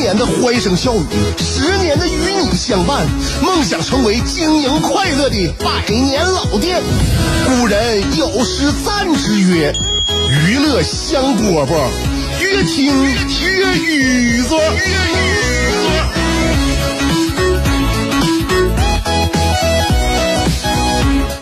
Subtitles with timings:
[0.00, 1.04] 年的欢声笑语，
[1.36, 3.06] 十年的与你相伴，
[3.42, 6.82] 梦想成为经营快乐的百年老店。
[7.46, 9.70] 古人有诗赞之曰
[10.48, 11.90] ：“娱乐香饽饽，
[12.40, 14.58] 越听越雨左。”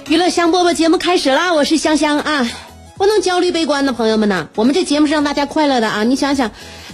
[0.09, 1.55] 娱乐香饽饽节目开始啦！
[1.55, 2.51] 我是香香啊，
[2.97, 6.03] 不能焦虑悲观的朋友们呐，我们这节目是让大家快乐的啊！
[6.03, 6.51] 你想想。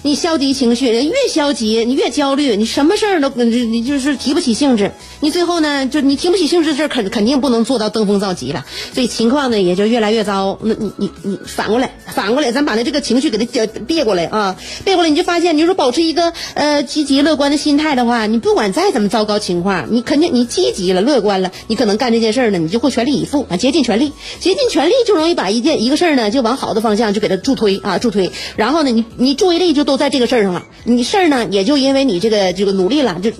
[0.07, 10.59] 你消极情绪，人越消极，你越焦虑，你什么事儿都你你就是提不起兴致，你最后呢，就你提不起兴致，这肯肯定不能做到登峰造极了，所以情况呢也就越来越糟。
[10.61, 29.94] 那你你你反过来，反过来，咱把那这个情绪给它别过来啊，别过来，你就发现，你就说保持一个呃积极乐观的心态的话，你不管再怎么糟糕情况，你肯定你积极了，乐观了，你可能干这件事儿呢，你就会全力以赴啊，竭尽全力，竭尽全力就容易把一件一个事儿呢，就往好的方向就给它助推啊，助推，然后呢，你你注意力就都。
[29.95, 33.31] 都在这个事儿上了，你事儿呢也就因为你这个这个努力了，就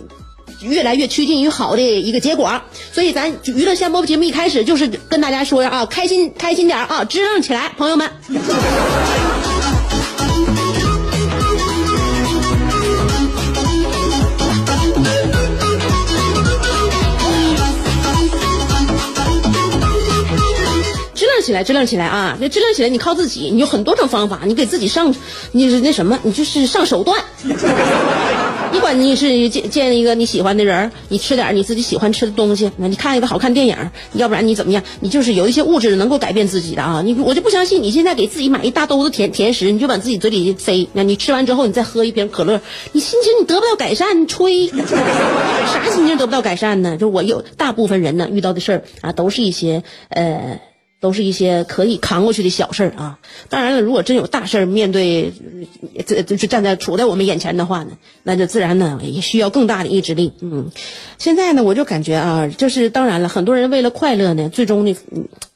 [0.61, 2.63] 越来越趋近于好的一个结果。
[2.93, 8.09] 所以咱娱乐香饽饽节目一开始就是跟大家说啊，开心开心点啊，支棱起来，朋友们。
[21.45, 22.37] 起来，支棱起来啊！
[22.41, 25.15] 那支棱起来，你靠自己，你有很多种方法，你给自己上，
[25.53, 27.23] 你是那什么，你就是上手段。
[28.73, 33.77] 你管你是见见一个你喜欢的人，你吃点你自己喜欢吃的东西，那你看一个好看电影，
[34.15, 34.83] 要不然你怎么样？
[34.99, 37.01] 你就是有一些物质能够改变自己的啊！
[37.05, 42.61] 你我就不相信你现在给自己买一大兜子甜甜食，你就往自己嘴里塞，那你吃完之后，你再喝一瓶可乐，
[42.91, 46.97] 你心情你得不到改善，你吹 啥心情得不到改善呢？
[46.97, 50.59] 就我有大部分人呢遇到的事儿啊，都是一些呃。
[51.05, 53.19] 都是一些可以扛过去的小事儿啊。
[53.51, 55.35] 当然了，如果真有大事儿面对，
[56.07, 57.91] 这就是站在处在我们眼前的话呢，
[58.23, 60.33] 那就自然呢也需要更大的意志力。
[60.41, 60.71] 嗯，
[61.19, 64.97] 现在呢，我就感觉啊，就是当然了，很多人为了快乐呢，最终呢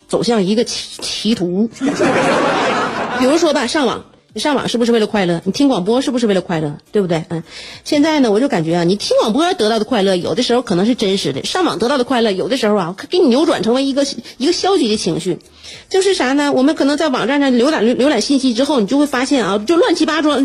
[0.07, 1.71] 走向一个歧歧途。
[3.19, 4.05] 比如说吧，上网。
[4.38, 5.41] 上网是不是为了快乐？
[5.44, 6.78] 你听广播是不是为了快乐？
[6.93, 7.25] 对不对？
[7.28, 7.43] 嗯，
[7.84, 14.06] 现在呢，我就感觉啊，你听广播得到的快乐，有的时候可能是真实的；上网得到的快乐，有的时候啊，给你扭转成为一个
[14.37, 15.38] 一个消极的情绪。
[15.88, 16.53] 就是啥呢？
[16.53, 20.38] 我们可能在网站上浏览浏览信息之后，你就会发现啊，就乱七八糟、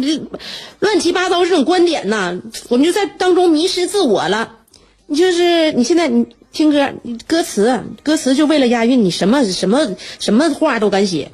[0.80, 2.40] 乱七八糟这种观点呐，
[2.70, 4.58] 我们就在当中迷失自我了。
[5.06, 6.90] 你就是你现在你听歌，
[7.28, 11.32] 歌词歌词就为了押韵，你什么什么什么话都敢写。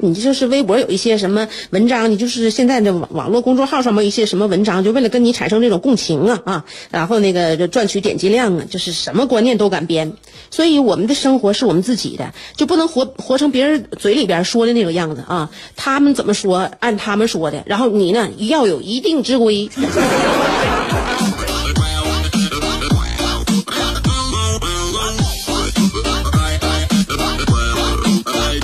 [0.00, 10.12] 你就是微博有一些什么文章，你就是现在的网网络公众号上面一些什么文章，就为了跟你产生这种共情啊啊，然后那个赚取点击量啊，就是什么观念都敢编。
[10.50, 15.50] 所以我们的生活是我们自己的，就不能活活成别人嘴里边说的那个样子啊。
[15.76, 19.68] 他们怎么说，按他们说的，然后你呢要有一定之规。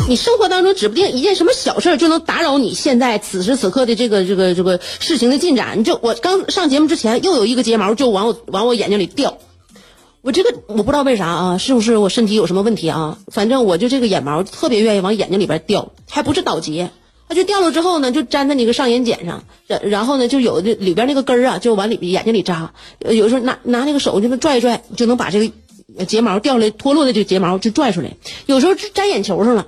[0.09, 5.79] 你生活当中指不定一件什么小事就能打扰你现在此时此刻的这个这个这个事情的进展。
[5.79, 9.37] 你就我刚上节目之前，又有一个睫毛就往我往我眼睛里掉，
[10.23, 13.19] 我这个我不知道为啥啊，是不是我身体有什么问题啊？
[13.31, 16.89] 反正我就这个眼毛特别愿意往眼睛里边掉，还不是倒睫，
[17.29, 25.47] 它就掉了之后呢，就粘在那个上眼睑上，然然后呢就有的里边那个根儿啊，就往里眼睛里扎，有时候拿拿那个手就能拽一拽，就能把这
[25.99, 29.67] 个睫毛掉了脱落的这个睫毛就拽出来，有时候粘眼球上了。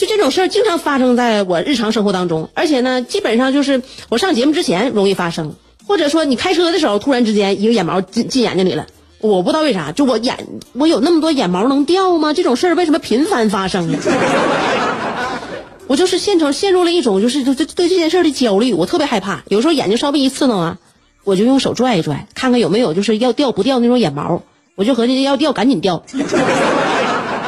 [0.00, 8.86] 就这种事儿经常发生在我日常生活当中，而且呢，基本上就是我上节目之前容易发生，或者说你开车的时候突然之间一个眼毛进进眼睛里了，
[9.20, 12.32] 我不知道为啥，就我眼我有那么多眼毛能掉吗？
[12.32, 13.94] 这种事儿为什么频繁发生？
[15.86, 20.78] 我就是现成陷入了一种就是对对这件事的焦虑，我特别害怕，有时候眼睛稍微一刺挠啊，
[21.24, 24.40] 我就用手拽一拽，看看有没有就是要掉不掉那种眼毛，
[24.76, 26.02] 我就合计要掉赶紧掉。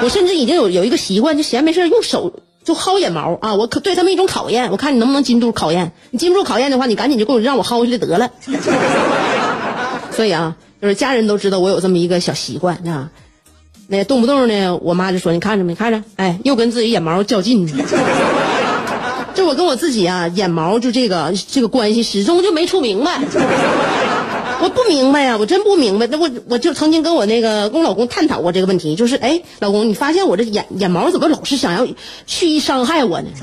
[0.02, 2.32] 我甚至已经有有一个习惯，就闲没事用手
[2.64, 3.54] 就薅眼毛啊！
[3.54, 5.92] 我可对他们一种考验，我看你能不能经住考验。
[6.10, 8.30] 你经不住考验的话，你赶紧就给我让我薅下来得了。
[10.10, 13.10] 所以啊，就是家人都知道我有这么一个小习惯啊。
[13.88, 15.74] 那动不动呢，我妈就说：“你看着没？
[15.74, 16.02] 看着？
[16.16, 17.66] 哎，又跟自己眼毛较劲。
[19.34, 23.20] ”就我跟我自己啊，眼毛就这个这个关系始终就没处明白。
[24.62, 26.06] 我不明白呀、我真不明白。
[26.06, 31.86] 那我我就曾经跟我那个跟我老公探讨过这个问题，就是哎，老公，你发现我这眼眼毛怎么老是想要
[32.26, 33.28] 蓄意伤害我呢？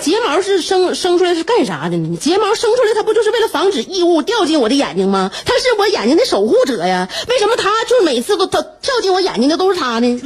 [0.00, 2.16] 睫毛是生生出来是干啥的呢？
[2.16, 5.30] 睫毛生出来它不就是为了防止异物掉进我的眼睛吗？
[5.44, 7.08] 它是我眼睛的守护者呀。
[7.28, 10.20] 为什么它就每次都它掉进我眼睛的都是它呢？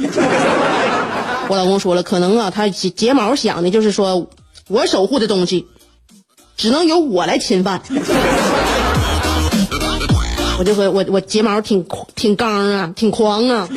[1.49, 4.27] 我老公说了，可能啊，他睫毛想的就是说，
[4.69, 5.67] 我守护的东西，
[6.55, 7.81] 只能由我来侵犯。
[10.57, 11.85] 我就说我我睫毛挺
[12.15, 13.67] 挺刚啊，挺狂啊。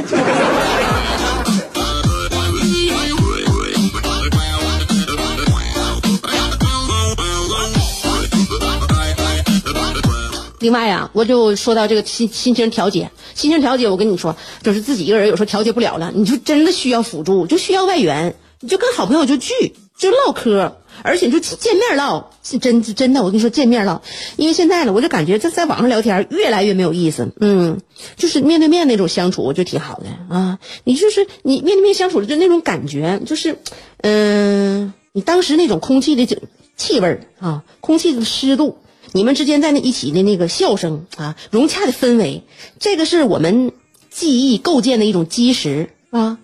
[10.61, 19.53] 另外啊、我就说到这个心心情调节，心情调节，我跟你说，就是自己一个人有时候调节不了了，你就真的需要辅助，就需要外援，你就跟好朋友就聚，
[19.97, 24.03] 就唠嗑，而且就见面唠，是真真的，我跟你说见面唠，
[24.37, 27.81] 因为现在呢，我就感觉在在网上聊天越来越没有意思，嗯，
[28.17, 33.59] 就是面对面那种相处我觉得挺好的啊，你就是你面对面相处的就那种感觉，就是，
[34.03, 36.41] 嗯、你当时那种空气的
[36.77, 38.79] 气味儿啊，空气的湿度。
[39.13, 42.43] 你们之间在那一起的那个笑声啊，融洽的氛围，
[42.79, 43.73] 这个是我们
[44.11, 46.39] 记忆构建的一种基石啊，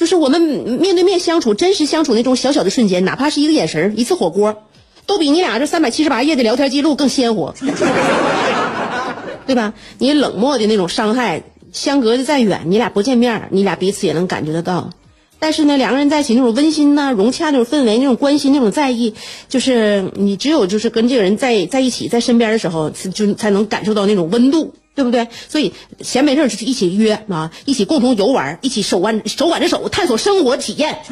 [0.00, 4.62] 就是我们面对面相处、真实相处那种小小的瞬间，哪怕是一个眼神、一次火锅，
[5.04, 7.54] 都比你俩这三百七十八页的聊天记录更鲜活，
[9.46, 9.74] 对吧？
[9.98, 14.88] 你冷漠的那种伤害，相隔的再远，你俩不见面，你俩彼此也能感觉得到。
[15.38, 19.12] 但是呢，两个人在一起那种温馨呐、融洽那种氛围、那种关心、那种在意，
[19.50, 25.26] 就是你只有就是跟这个人在在一起，在身边的时候，就才能感受到那种温度，对不对？
[25.48, 30.98] 所以闲没事儿就一起约啊，一起共同游玩，一起手挽手挽着手探索生活体验，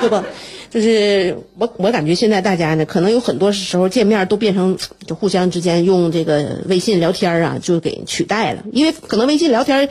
[0.00, 0.22] 对吧？
[0.70, 4.76] 就是我我感觉现在大家呢，可能有很多时候见面都变成
[5.06, 8.62] 就互相之间用这个微信聊天啊，就给取代了。
[8.72, 9.88] 因为可能微信聊天，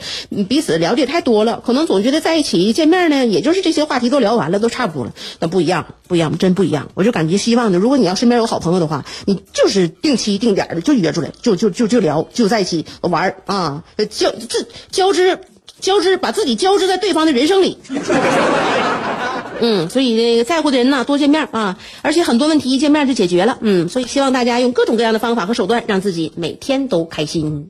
[0.48, 5.12] 彼此了解太多了，可能总觉得在一起见面呢，也就是这些话题都聊完了，都差不多了。
[5.40, 6.88] 那不一样，不一样，真不一样。
[6.94, 15.40] 我就感觉希望呢，如果你要身边有好朋友的话，你就是定期定点的就约出来，就就就就聊，就在一起玩儿啊，交这交织
[15.80, 17.78] 交织，把自己交织在对方的人生里。
[19.60, 23.58] 嗯，所以这个在乎的人呢，多见面啊，而且很多问题一见面就解决了。
[23.60, 27.68] 嗯，所以希望大家用各种各样的方法和手段，让自己每天都开心。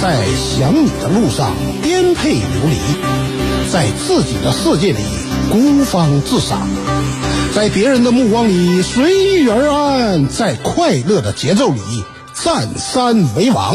[0.00, 1.52] 在想你的路上
[1.82, 2.40] 颠沛流
[2.70, 2.76] 离，
[3.70, 4.98] 在自己的世界里
[5.50, 6.68] 孤芳自赏，
[7.54, 11.80] 在别人的目光里随遇而安，在快乐的节奏里
[12.32, 13.74] 占山为王。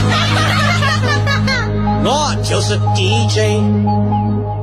[2.61, 4.60] 我就是 DJ。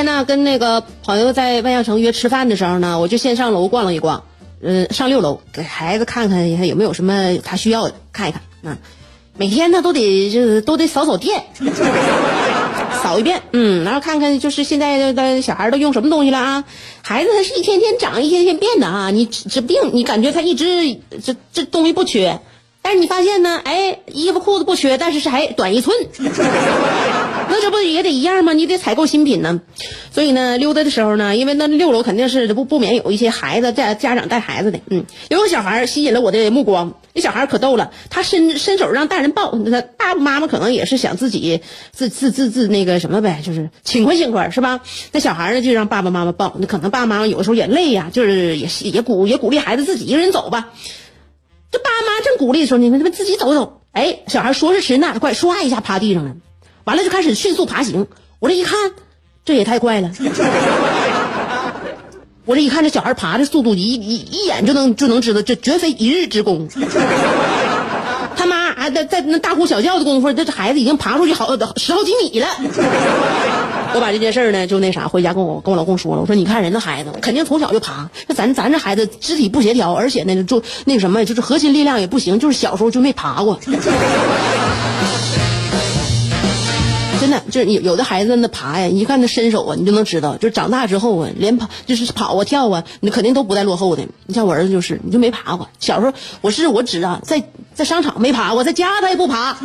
[0.00, 4.24] 天呢，跟那个朋友在万象城约吃饭的时候呢，我就先上楼逛了一逛，
[4.62, 8.40] 嗯，上六楼给孩子看看有没有什么他需要的，看一看。
[8.62, 8.78] 嗯，
[9.36, 11.44] 每天呢都得就是都得扫扫店，
[13.02, 16.64] 扫一遍，嗯，然后看看就是现在的小孩都用什么东西了啊？
[17.02, 22.40] 孩子他是一天天长，一天天变的啊，你指指不定，你感觉他一直这这东西不缺，
[22.80, 25.94] 但是你发现呢，哎，衣服裤子不缺，但是是还短一寸。
[27.50, 28.52] 那这不也得一样吗？
[28.52, 29.60] 你得采购新品呢。
[30.12, 36.94] 所以呢，溜达的时候呢，因为那六楼肯定是不不免有一些孩子在家长带孩子的，嗯，有个小孩吸引了我的目光。
[37.12, 41.60] 那小孩可逗了，他伸伸手让大人抱，那爸爸妈妈可能也是想自己
[41.92, 44.80] 自自自自那个什么呗，就是勤快勤快是吧？
[45.10, 50.70] 那小孩呢就让爸爸妈妈抱，那可能爸爸妈妈有的时候也累呀、就是也也鼓也鼓励孩子自己一个人走吧。
[51.72, 53.80] 这爸妈正鼓励的时候，你们他妈自己走走。
[53.92, 56.36] 哎，小孩说时迟那时快，唰一下趴地上了，
[56.90, 58.08] 完了就开始迅速爬行。
[58.40, 58.76] 我这一看，
[59.44, 60.10] 这也太快了。
[62.44, 66.68] 我这一看这小孩爬的速度，一一一眼就能就能知道，这绝非一日之功。
[68.34, 72.48] 他妈还在在那大呼小叫的功夫，这这孩子已经爬出去好十好几米了。
[73.94, 83.60] 我把这件事呢，就那啥，回家跟我跟我老公说了，我说你看人家孩子肯定从小就爬，那咱咱这孩子肢体不协调，而且呢就那什么，就是核心力量也不行，就是小时候就没爬过。
[87.20, 94.02] 真的，就是有有的孩子那爬呀，一看那身手啊，你就能知道，就是长大之后啊，连跑就是跑啊跳啊，你肯定都不带落后的。
[94.26, 95.68] 你像我儿子就是，你就没爬过。
[95.78, 97.42] 小时候我是我指啊，在
[97.74, 99.56] 在商场没爬过，在家他也不爬，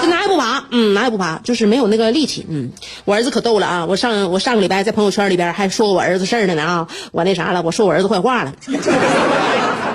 [0.00, 2.46] 这哪也不爬，嗯，哪也不爬，就是没有那个力气。
[2.48, 2.70] 嗯，
[3.04, 3.86] 我儿子可逗了啊！
[3.86, 8.52] 我上我上个礼拜在朋友圈里边还说我儿子事儿呢呢啊，我那啥了，我说我儿子坏话了。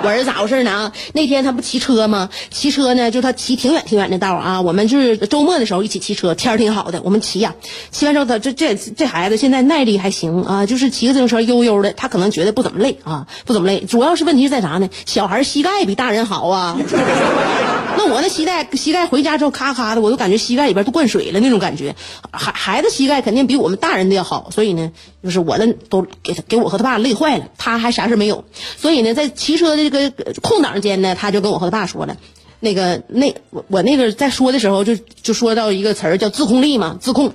[0.02, 0.70] 我儿子咋回事呢？
[0.70, 2.30] 啊，那天他不骑车吗？
[2.50, 4.60] 骑车呢，就他骑挺远挺远的道啊。
[4.60, 7.54] 我们就是周末的时候一起骑车，天儿挺好的，我们骑呀。
[7.90, 13.80] 骑完之后，他这这这孩子现在耐力还行啊，就是骑个自行车悠悠的，他可能觉得不怎么累啊，不怎么累。
[13.80, 14.88] 主要是问题是在啥呢？
[15.04, 16.78] 小孩膝盖比大人好啊。
[17.96, 21.96] 那我那膝盖膝盖回家之后咔咔的，我就感觉膝盖里边都灌水了那种感觉。
[22.30, 24.92] 孩孩子膝盖肯定比我们大人的要好，所以呢，
[25.24, 28.44] 就是我那都给他给我和他爸累坏了，他还啥事没有。
[28.76, 32.16] 所以呢，在骑车的这个空档间呢，他就跟我和他爸说了，
[32.60, 37.32] 那个那我我那个在说的时候就就说到一个词儿叫自控力嘛，自控。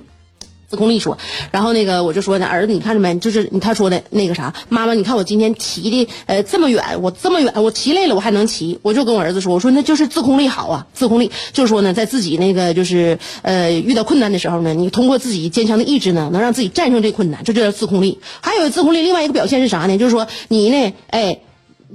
[0.66, 1.18] 自控力说，
[1.52, 3.16] 然后那个我就说呢，儿子你看着没？
[3.18, 18.18] 就是他说的那个啥，妈妈你看我今天骑的呃这么远，我这么远我骑累了我还能骑，我就跟我儿子说，我说那就是自控力好啊，自控力就是说呢，在自己那个就是呃遇到困难的时候呢，你通过自己坚强的意志呢，能让自己战胜这困难，这就叫自控力。
[18.40, 19.96] 还有自控力另外一个表现是啥呢？
[19.96, 21.38] 就是说你呢，哎。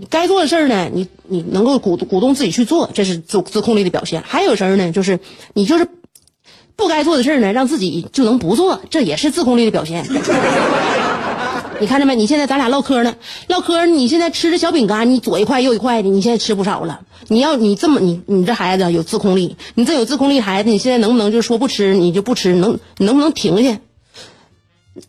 [0.10, 4.24] 该做的事儿呢，你你能够鼓鼓动自己去做，这是自自控力的表现。
[4.26, 5.20] 还有事儿呢，就是
[5.54, 5.88] 你就是
[6.76, 10.06] 不该做的事儿呢，让自己就能不做，这也是自控力的表现。
[11.82, 12.16] 你看着没？
[12.16, 13.16] 你现在咱俩唠嗑呢，
[13.48, 17.02] 唠嗑，你现在吃的小饼干，你左一块右一块的，你现在吃不少了。
[17.30, 22.54] 你要你这么你你这孩子有自控力，你这有自控力孩子，你现在能不能就说不吃你就不吃？
[22.54, 23.80] 能能不能停下？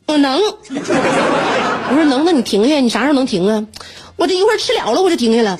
[0.06, 0.40] 我能。
[1.90, 3.66] 我说能，那你停下，你啥时候能停啊？
[4.16, 5.58] 我这一会儿吃了了，我就停下了。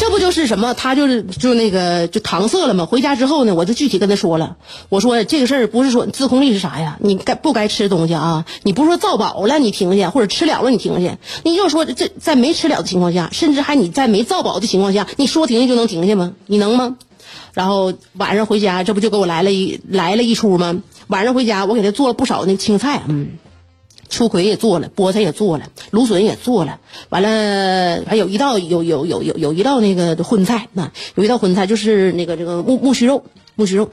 [0.00, 0.74] 这不就是什么？
[0.74, 2.86] 他就是就那个就搪塞了嘛。
[2.86, 4.56] 回家之后呢，我就具体跟他说了。
[4.88, 6.96] 我说这个事儿不是说自控力是啥呀？
[7.00, 8.44] 你该不该吃东西啊？
[8.64, 11.16] 你不是说造饱了你停下，或者吃了了你停下？
[11.44, 16.32] 你就说这在没吃了的情况下，甚至还你在没造饱的情况下，你说停下就能停下吗？
[16.46, 16.96] 你能吗？
[17.52, 20.76] 然后晚上回家，这不就给我来了一来了一出吗？
[21.08, 23.30] 晚上回家，我给他做了不少那青菜，嗯。
[24.08, 33.24] 秋葵也做了，菠菜也做了，芦笋也做了，完了还有一道有有有有有一道那个荤菜，那有一道荤菜就是那个这个木木须肉，
[33.54, 33.90] 木须肉，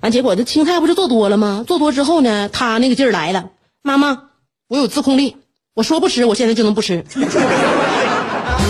[0.00, 1.64] 完结果这青菜不是做多了吗？
[1.66, 3.50] 做多之后呢，他那个劲儿来了，
[3.82, 4.24] 妈妈，
[4.68, 5.36] 我有自控力，
[5.74, 7.04] 我说不吃，我现在就能不吃，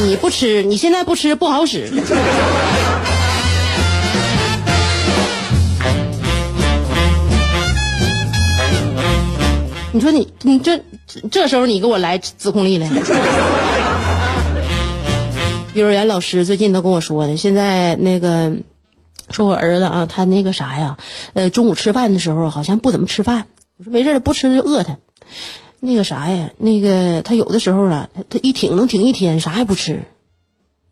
[0.05, 1.91] 你不吃，你现在不吃不好使。
[9.97, 10.83] 你说你你这
[11.31, 12.87] 这时候你给我来自控力了？
[15.73, 18.59] 幼儿园老师最近都跟我说的，现在那个
[19.31, 20.99] 说我儿子啊，他那个啥呀，
[21.33, 23.47] 呃，中午吃饭的时候好像不怎么吃饭。
[23.79, 24.99] 我说没事不吃就饿他。
[25.81, 30.03] 那个啥呀，那个他有的时候啊，他一挺能挺一天，啥也不吃。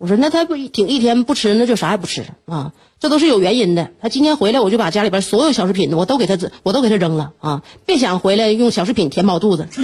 [0.04, 2.73] 我说那他不挺一天不吃，那就啥也不吃啊。
[3.00, 3.88] 这都是有原因的。
[4.02, 7.62] 他今天回来，我就把家里边所有小食品我都给他我都给他扔了啊！
[7.87, 9.66] 别想回来用小食品填饱肚子。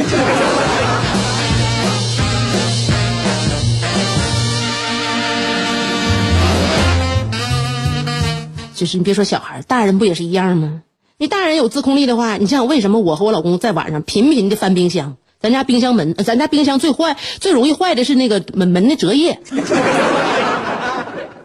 [8.75, 10.83] 就是你别说小孩，大人不也是一样吗？
[11.17, 15.17] 你大人有自控力的话，你像为什么我和我老公在晚上频频的翻冰箱？
[15.41, 19.41] 咱家冰箱门，咱家冰箱最坏、最容易坏的是那个门门的折页。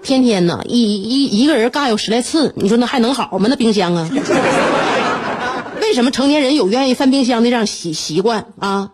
[0.04, 3.48] 天天呢，一一一个人尬有十来次，你说那还能好吗？
[3.50, 4.10] 那冰箱啊，
[5.82, 8.92] 为什么成年人有愿意翻冰箱的这样习习惯啊？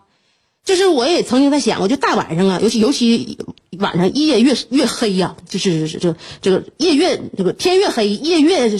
[0.63, 3.39] 就是我也曾经在想过，就大晚上啊，尤其尤其
[3.79, 8.69] 晚上夜越越黑呀，就是这这个夜越这个天越黑，夜越，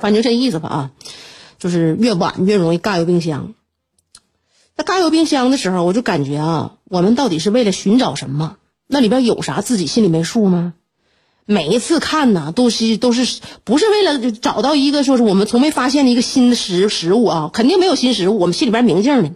[0.00, 0.90] 反正这意思吧啊，
[1.58, 3.54] 就是越晚越容易尬油冰箱。
[4.76, 8.56] 在尬油冰箱的时候，我就感觉啊，我们到底是为了寻找什么？
[8.86, 10.74] 那里边有啥自己心里没数吗？
[11.50, 17.50] 每一次看呢，都是都是不是为了找到一个说是我们从没发现的一个新的食食物啊？
[17.52, 19.30] 肯定没有新食物，我们心里边明镜的。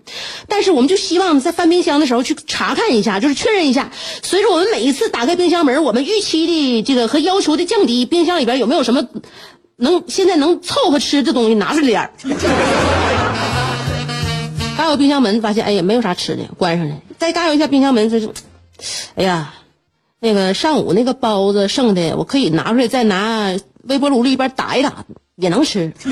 [0.46, 3.90] 但是我们就希望在翻冰箱的时候去查看一下，就是确认一下。
[4.22, 9.08] 随着我们每一次打开冰箱门，我们预期的这个和要求的降低，冰箱里边有没有什么
[9.76, 12.10] 能现在能凑合吃这东西拿出来点儿？
[14.76, 16.96] 嘎开冰箱门，发现哎呀没有啥吃的，关上了。
[17.18, 18.30] 再嘎开一下冰箱门，这是，
[19.14, 19.54] 哎呀，
[20.18, 25.04] 那个上午那个包子剩的，我可以拿出来再拿微波炉里边打一打，
[25.36, 25.92] 也能吃。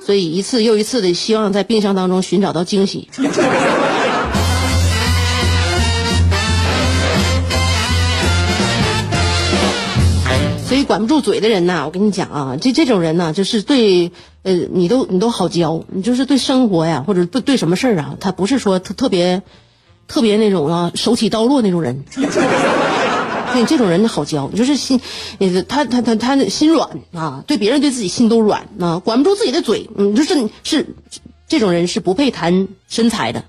[0.00, 3.08] 所以一次又一次的希望在冰箱当中寻找到惊喜。
[10.92, 19.40] 管不住嘴的人呐，我跟你讲啊，这这种人呐，就是对呃你都你都好教，你就是对生活呀，或者对对什么事儿啊，他不是说特特别
[20.06, 22.04] 特别那种啊手起刀落那种人。
[23.54, 25.00] 对这种人好教，你就是心，
[25.38, 30.94] 呃，他他他他心软啊，对别人对自己心都软啊，管不住自己的嘴，你就是是
[31.48, 33.44] 这种人是不配谈身材的。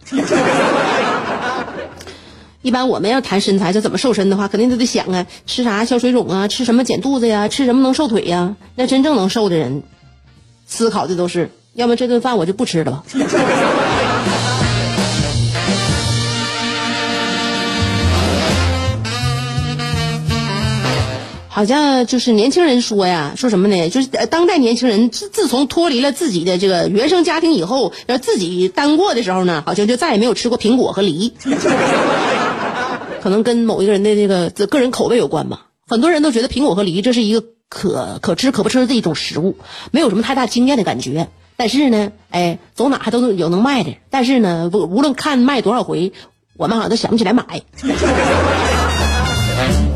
[2.63, 8.55] 一般我们要谈身材，就怎么瘦身的话，肯定都得想啊，吃啥消水肿啊，吃什么减肚子呀，吃什么能瘦腿呀？
[8.75, 9.83] 那真正能瘦的人，
[10.65, 13.03] 思考的都是，要么这顿饭我就不吃了吧。
[21.53, 23.87] 好像就是年轻人说呀，说什么呢？
[23.89, 31.31] 就是当代年轻人自自从脱离了自己的这个原生家庭以后，要自己单过的时候呢，好像就再也没有吃过苹果和梨。
[33.21, 35.67] 可能跟某一个人的这个个人口味有关吧。
[35.87, 39.55] 很多人都觉得苹果和梨这是一个可可吃可不吃的一种食物，
[39.91, 41.27] 没有什么太大惊艳的感觉。
[41.55, 43.95] 但是呢，哎，走哪还都有能卖的。
[44.09, 46.13] 但是呢，不无论看卖多少回，
[46.57, 47.61] 我们好像都想不起来买。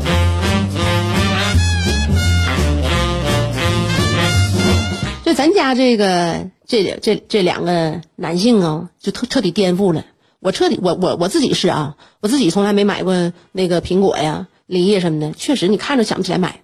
[5.28, 10.06] 就咱家这个这这这两个男性啊，就彻彻底颠覆了。
[10.40, 15.32] 我彻底我我我自己是啊，我自己从来没买过那个苹果呀、梨呀什么的。
[15.32, 16.62] 确实，你看着想不起来买，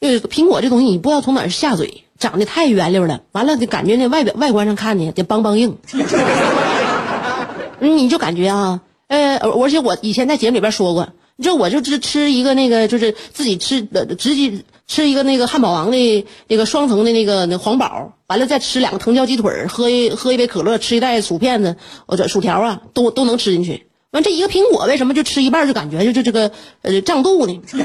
[0.00, 5.78] 因为苹果这东西你不知道从哪儿下嘴，长得太圆溜了，完了就感觉那外表外观上看呢得梆梆硬。
[7.80, 14.64] 嗯，你就感觉啊，呃，而且我以前在节目里边说过，你知道我就吃吃一个那个就是自己吃的直接。
[14.86, 23.86] 吃一个那个汉堡王的那个双层的那个那皇堡，完了再吃两个藤椒鸡腿喝一喝一杯可乐，吃一袋薯片子或者薯条啊，都都能吃进去。
[24.10, 26.50] 完这一个苹果为什么就吃一半就感觉就就这个
[26.82, 27.62] 呃胀肚呢？
[27.64, 27.78] 不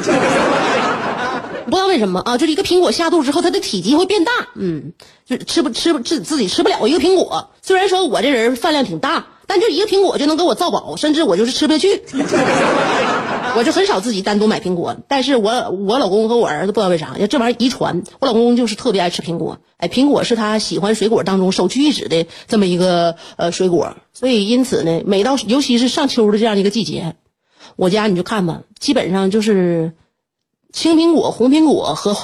[1.72, 4.92] 知道为什么啊，就是一个苹果下肚之后，它的体积会变大，嗯，
[5.26, 7.52] 就吃不吃不自自己吃不了一个苹果。
[7.62, 12.04] 虽然说我这人饭量挺大，但就一个苹果就能给我造饱，甚至我就是吃不下去。
[13.58, 27.16] 我就很少自己单独买苹果，但是我我老公和我儿子不知道为啥，这玩意儿遗传，我老公就是特别爱吃苹果，哎，苹果是他喜欢水果当中首屈一指的这么一个呃水果，所以因此呢，每到尤其是上秋的这样一个季节，
[27.76, 29.94] 我家你就看吧，基本上就是
[30.72, 32.16] 青苹果、红苹果和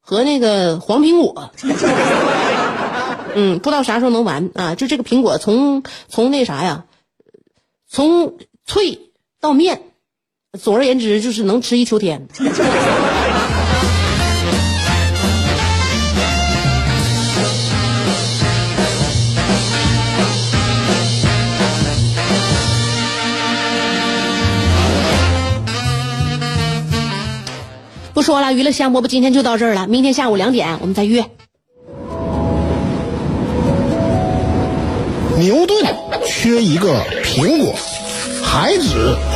[0.00, 1.50] 和那个黄苹果，
[3.34, 4.74] 嗯，不知道啥时候能完啊？
[4.74, 6.84] 就这个苹果从从那啥呀，
[7.88, 8.34] 从
[8.64, 9.10] 脆
[9.40, 9.82] 到面。
[10.56, 12.26] 总而言之，就是能吃一秋天。
[28.12, 29.86] 不说了，娱乐香饽饽今天就到这儿了。
[29.86, 31.24] 明天下午两点我们再约。
[35.38, 35.84] 牛顿
[36.26, 37.74] 缺一个苹果，
[38.42, 39.35] 孩子。